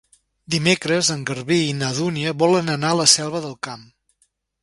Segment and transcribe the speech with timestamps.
[0.53, 3.85] Dimecres en Garbí i na Dúnia volen anar a la Selva del Camp.